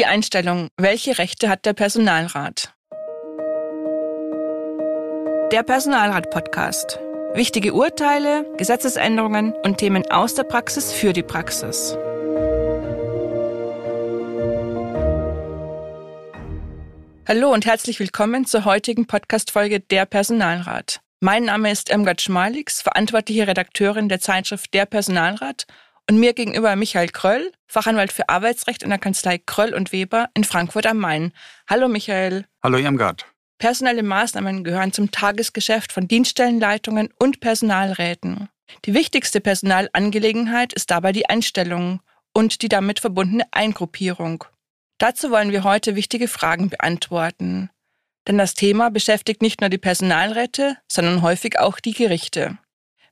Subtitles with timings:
[0.00, 2.72] Die Einstellung, welche Rechte hat der Personalrat?
[5.52, 6.98] Der Personalrat-Podcast.
[7.34, 11.98] Wichtige Urteile, Gesetzesänderungen und Themen aus der Praxis für die Praxis.
[17.28, 21.02] Hallo und herzlich willkommen zur heutigen Podcast-Folge Der Personalrat.
[21.20, 25.66] Mein Name ist Emgard Schmalix, verantwortliche Redakteurin der Zeitschrift Der Personalrat
[26.10, 30.42] und mir gegenüber Michael Kröll, Fachanwalt für Arbeitsrecht in der Kanzlei Kröll und Weber in
[30.42, 31.32] Frankfurt am Main.
[31.68, 32.46] Hallo Michael.
[32.64, 33.26] Hallo Irmgard.
[33.58, 38.48] Personelle Maßnahmen gehören zum Tagesgeschäft von Dienststellenleitungen und Personalräten.
[38.86, 42.00] Die wichtigste Personalangelegenheit ist dabei die Einstellung
[42.34, 44.42] und die damit verbundene Eingruppierung.
[44.98, 47.70] Dazu wollen wir heute wichtige Fragen beantworten.
[48.26, 52.58] Denn das Thema beschäftigt nicht nur die Personalräte, sondern häufig auch die Gerichte.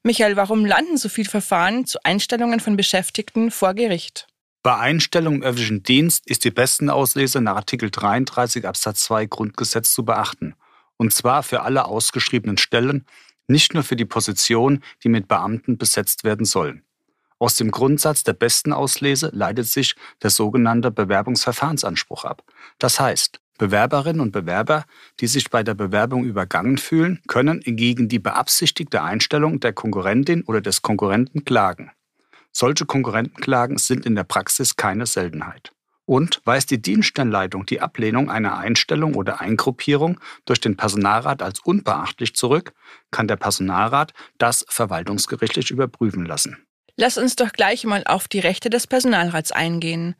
[0.02, 4.27] Michael, warum landen so viele Verfahren zu Einstellungen von Beschäftigten vor Gericht?
[4.62, 9.92] Bei Einstellung im öffentlichen Dienst ist die besten Auslese nach Artikel 33 Absatz 2 Grundgesetz
[9.92, 10.55] zu beachten.
[10.97, 13.06] Und zwar für alle ausgeschriebenen Stellen,
[13.47, 16.83] nicht nur für die Positionen, die mit Beamten besetzt werden sollen.
[17.39, 22.42] Aus dem Grundsatz der besten Auslese leitet sich der sogenannte Bewerbungsverfahrensanspruch ab.
[22.78, 24.84] Das heißt, Bewerberinnen und Bewerber,
[25.20, 30.61] die sich bei der Bewerbung übergangen fühlen, können gegen die beabsichtigte Einstellung der Konkurrentin oder
[30.61, 31.91] des Konkurrenten klagen.
[32.53, 35.73] Solche Konkurrentenklagen sind in der Praxis keine Seltenheit.
[36.06, 42.34] Und weist die Dienststellenleitung die Ablehnung einer Einstellung oder Eingruppierung durch den Personalrat als unbeachtlich
[42.34, 42.73] zurück,
[43.11, 46.56] kann der Personalrat das verwaltungsgerichtlich überprüfen lassen.
[46.97, 50.17] Lass uns doch gleich mal auf die Rechte des Personalrats eingehen.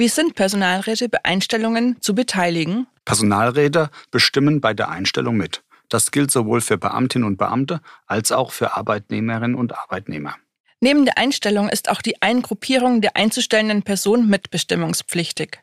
[0.00, 2.86] Wie sind Personalräte bei Einstellungen zu beteiligen?
[3.04, 5.62] Personalräte bestimmen bei der Einstellung mit.
[5.90, 10.36] Das gilt sowohl für Beamtinnen und Beamte als auch für Arbeitnehmerinnen und Arbeitnehmer.
[10.80, 15.58] Neben der Einstellung ist auch die Eingruppierung der einzustellenden Person mitbestimmungspflichtig.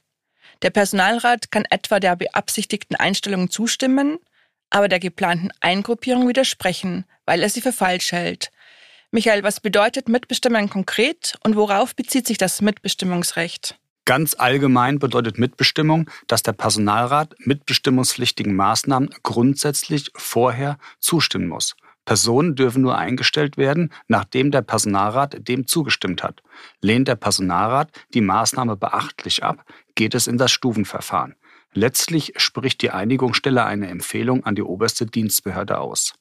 [0.61, 4.19] Der Personalrat kann etwa der beabsichtigten Einstellung zustimmen,
[4.69, 8.51] aber der geplanten Eingruppierung widersprechen, weil er sie für falsch hält.
[9.09, 13.79] Michael, was bedeutet Mitbestimmen konkret und worauf bezieht sich das Mitbestimmungsrecht?
[14.07, 21.75] Ganz allgemein bedeutet Mitbestimmung, dass der Personalrat mitbestimmungspflichtigen Maßnahmen grundsätzlich vorher zustimmen muss.
[22.05, 26.41] Personen dürfen nur eingestellt werden, nachdem der Personalrat dem zugestimmt hat.
[26.79, 31.35] Lehnt der Personalrat die Maßnahme beachtlich ab, geht es in das Stufenverfahren.
[31.73, 36.13] Letztlich spricht die Einigungsstelle eine Empfehlung an die oberste Dienstbehörde aus.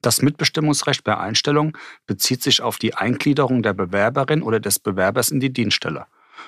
[0.00, 5.40] Das Mitbestimmungsrecht bei Einstellung bezieht sich auf die Eingliederung der Bewerberin oder des Bewerbers in
[5.40, 6.06] die Dienststelle.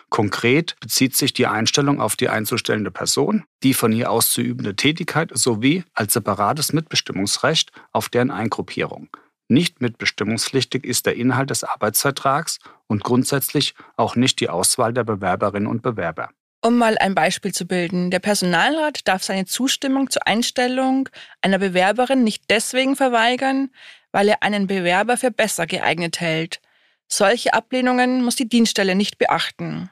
[0.09, 5.85] Konkret bezieht sich die Einstellung auf die einzustellende Person, die von ihr auszuübende Tätigkeit sowie
[5.95, 9.09] als separates Mitbestimmungsrecht auf deren Eingruppierung.
[9.49, 15.69] Nicht mitbestimmungspflichtig ist der Inhalt des Arbeitsvertrags und grundsätzlich auch nicht die Auswahl der Bewerberinnen
[15.69, 16.31] und Bewerber.
[16.63, 21.11] Um mal ein Beispiel zu bilden, der Personalrat darf seine Zustimmung zur Einstellung
[21.43, 23.71] einer Bewerberin nicht deswegen verweigern,
[24.13, 26.63] weil er einen Bewerber für besser geeignet hält,
[27.09, 29.91] solche Ablehnungen muss die Dienststelle nicht beachten.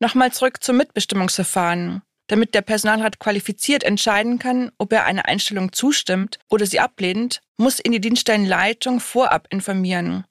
[0.00, 2.02] Nochmal zurück zum Mitbestimmungsverfahren.
[2.28, 7.84] Damit der Personalrat qualifiziert entscheiden kann, ob er einer Einstellung zustimmt oder sie ablehnt, muss
[7.84, 10.24] ihn die Dienststellenleitung vorab informieren.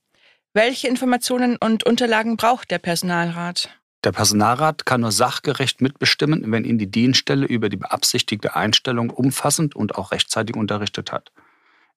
[0.54, 3.70] Welche Informationen und Unterlagen braucht der Personalrat?
[4.04, 9.76] Der Personalrat kann nur sachgerecht mitbestimmen, wenn ihn die Dienststelle über die beabsichtigte Einstellung umfassend
[9.76, 11.32] und auch rechtzeitig unterrichtet hat.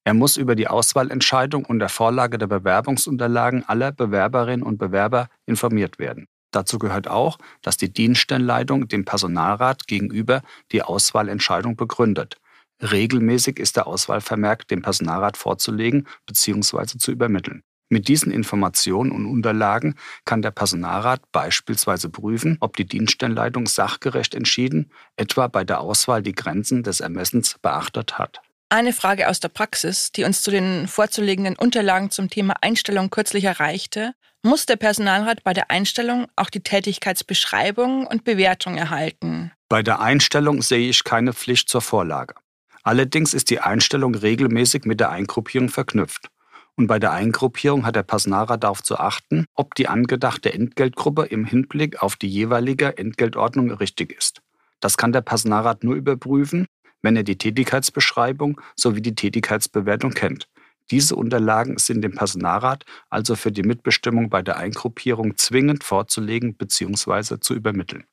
[0.06, 5.98] Er muss über die Auswahlentscheidung und der Vorlage der Bewerbungsunterlagen aller Bewerberinnen und Bewerber informiert
[5.98, 6.26] werden.
[6.50, 10.42] Dazu gehört auch, dass die Dienststellenleitung dem Personalrat gegenüber
[10.72, 12.36] die Auswahlentscheidung begründet.
[12.82, 16.98] Regelmäßig ist der Auswahlvermerk dem Personalrat vorzulegen bzw.
[16.98, 17.62] zu übermitteln.
[17.88, 19.94] Mit diesen Informationen und Unterlagen
[20.24, 26.34] kann der Personalrat beispielsweise prüfen, ob die Dienststellenleitung sachgerecht entschieden, etwa bei der Auswahl die
[26.34, 28.40] Grenzen des Ermessens beachtet hat.
[28.74, 33.44] Eine Frage aus der Praxis, die uns zu den vorzulegenden Unterlagen zum Thema Einstellung kürzlich
[33.44, 34.14] erreichte.
[34.42, 39.52] Muss der Personalrat bei der Einstellung auch die Tätigkeitsbeschreibung und Bewertung erhalten?
[39.68, 42.34] Bei der Einstellung sehe ich keine Pflicht zur Vorlage.
[42.82, 46.26] Allerdings ist die Einstellung regelmäßig mit der Eingruppierung verknüpft.
[46.74, 51.44] Und bei der Eingruppierung hat der Personalrat darauf zu achten, ob die angedachte Entgeltgruppe im
[51.44, 54.42] Hinblick auf die jeweilige Entgeltordnung richtig ist.
[54.80, 56.66] Das kann der Personalrat nur überprüfen,
[57.04, 60.48] wenn er die Tätigkeitsbeschreibung sowie die Tätigkeitsbewertung kennt.
[60.90, 67.38] Diese Unterlagen sind dem Personalrat also für die Mitbestimmung bei der Eingruppierung zwingend vorzulegen bzw.
[67.40, 68.04] zu übermitteln.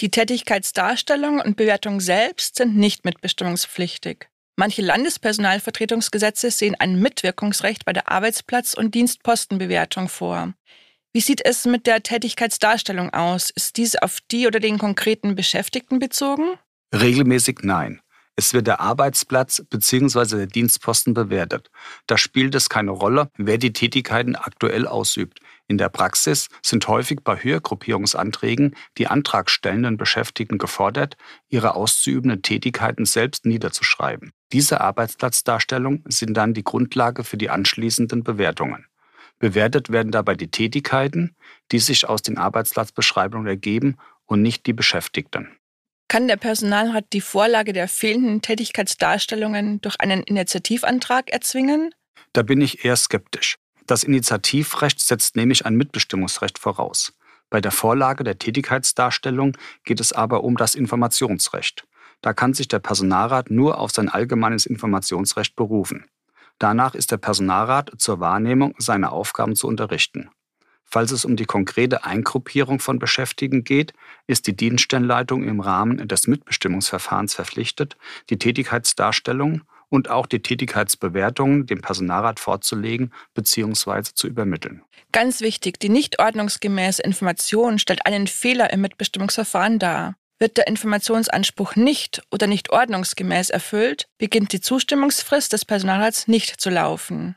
[0.00, 4.28] Die Tätigkeitsdarstellung und Bewertung selbst sind nicht mitbestimmungspflichtig.
[4.56, 10.54] Manche Landespersonalvertretungsgesetze sehen ein Mitwirkungsrecht bei der Arbeitsplatz- und Dienstpostenbewertung vor.
[11.12, 13.50] Wie sieht es mit der Tätigkeitsdarstellung aus?
[13.50, 16.44] Ist diese auf die oder den konkreten Beschäftigten bezogen?
[16.94, 18.00] Regelmäßig nein.
[18.40, 20.38] Es wird der Arbeitsplatz bzw.
[20.38, 21.70] der Dienstposten bewertet.
[22.06, 25.40] Da spielt es keine Rolle, wer die Tätigkeiten aktuell ausübt.
[25.68, 31.18] In der Praxis sind häufig bei Höhergruppierungsanträgen die antragstellenden Beschäftigten gefordert,
[31.50, 34.32] ihre auszuübenden Tätigkeiten selbst niederzuschreiben.
[34.52, 38.86] Diese Arbeitsplatzdarstellungen sind dann die Grundlage für die anschließenden Bewertungen.
[39.38, 41.36] Bewertet werden dabei die Tätigkeiten,
[41.72, 45.59] die sich aus den Arbeitsplatzbeschreibungen ergeben und nicht die Beschäftigten.
[46.10, 51.94] Kann der Personalrat die Vorlage der fehlenden Tätigkeitsdarstellungen durch einen Initiativantrag erzwingen?
[52.32, 53.58] Da bin ich eher skeptisch.
[53.86, 57.12] Das Initiativrecht setzt nämlich ein Mitbestimmungsrecht voraus.
[57.48, 61.86] Bei der Vorlage der Tätigkeitsdarstellung geht es aber um das Informationsrecht.
[62.22, 66.06] Da kann sich der Personalrat nur auf sein allgemeines Informationsrecht berufen.
[66.58, 70.28] Danach ist der Personalrat zur Wahrnehmung seiner Aufgaben zu unterrichten.
[70.90, 73.92] Falls es um die konkrete Eingruppierung von Beschäftigten geht,
[74.26, 77.96] ist die Dienststellenleitung im Rahmen des Mitbestimmungsverfahrens verpflichtet,
[78.28, 84.10] die Tätigkeitsdarstellung und auch die Tätigkeitsbewertungen dem Personalrat vorzulegen bzw.
[84.14, 84.82] zu übermitteln.
[85.12, 90.14] Ganz wichtig, die nicht ordnungsgemäße Information stellt einen Fehler im Mitbestimmungsverfahren dar.
[90.38, 96.70] Wird der Informationsanspruch nicht oder nicht ordnungsgemäß erfüllt, beginnt die Zustimmungsfrist des Personalrats nicht zu
[96.70, 97.36] laufen.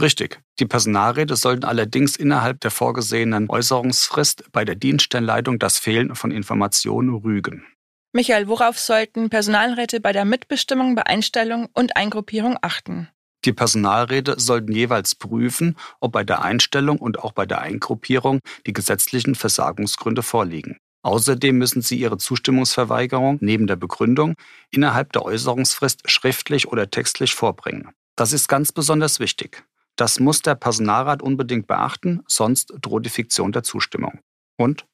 [0.00, 0.40] Richtig.
[0.58, 7.14] Die Personalräte sollten allerdings innerhalb der vorgesehenen Äußerungsfrist bei der Dienststellenleitung das Fehlen von Informationen
[7.14, 7.64] rügen.
[8.12, 13.08] Michael, worauf sollten Personalräte bei der Mitbestimmung, bei Einstellung und Eingruppierung achten?
[13.44, 18.72] Die Personalräte sollten jeweils prüfen, ob bei der Einstellung und auch bei der Eingruppierung die
[18.72, 20.78] gesetzlichen Versagungsgründe vorliegen.
[21.02, 24.34] Außerdem müssen sie ihre Zustimmungsverweigerung neben der Begründung
[24.70, 27.90] innerhalb der Äußerungsfrist schriftlich oder textlich vorbringen.
[28.16, 29.64] Das ist ganz besonders wichtig.
[29.96, 34.20] Das muss der Personalrat unbedingt beachten, sonst droht die Fiktion der Zustimmung.
[34.56, 34.86] Und?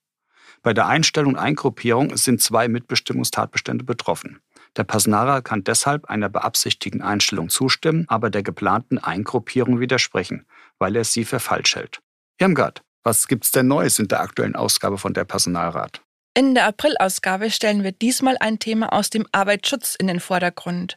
[0.62, 4.40] Bei der Einstellung und Eingruppierung sind zwei Mitbestimmungstatbestände betroffen.
[4.76, 10.46] Der Personalrat kann deshalb einer beabsichtigten Einstellung zustimmen, aber der geplanten Eingruppierung widersprechen,
[10.78, 12.00] weil er sie für falsch hält.
[12.38, 16.02] Irmgard, was gibt's denn Neues in der aktuellen Ausgabe von der Personalrat?
[16.34, 20.96] In der Aprilausgabe stellen wir diesmal ein Thema aus dem Arbeitsschutz in den Vordergrund.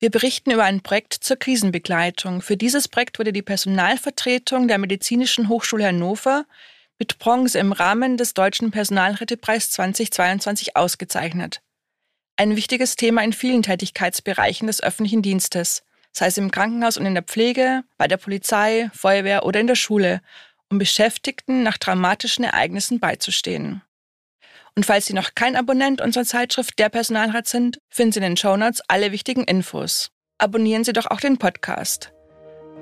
[0.00, 2.40] Wir berichten über ein Projekt zur Krisenbegleitung.
[2.40, 6.46] Für dieses Projekt wurde die Personalvertretung der Medizinischen Hochschule Hannover
[6.98, 11.60] mit Bronze im Rahmen des Deutschen Personalrätepreis 2022 ausgezeichnet.
[12.38, 15.82] Ein wichtiges Thema in vielen Tätigkeitsbereichen des öffentlichen Dienstes,
[16.12, 19.74] sei es im Krankenhaus und in der Pflege, bei der Polizei, Feuerwehr oder in der
[19.74, 20.22] Schule,
[20.70, 23.82] um Beschäftigten nach dramatischen Ereignissen beizustehen.
[24.76, 28.36] Und falls Sie noch kein Abonnent unserer Zeitschrift Der Personalrat sind, finden Sie in den
[28.36, 30.10] Shownotes alle wichtigen Infos.
[30.38, 32.12] Abonnieren Sie doch auch den Podcast.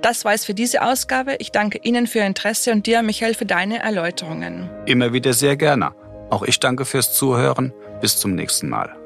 [0.03, 1.37] Das war es für diese Ausgabe.
[1.41, 4.71] Ich danke Ihnen für Ihr Interesse und dir, Michael, für deine Erläuterungen.
[4.87, 5.93] Immer wieder sehr gerne.
[6.31, 7.73] Auch ich danke fürs Zuhören.
[8.01, 8.98] Bis zum nächsten Mal.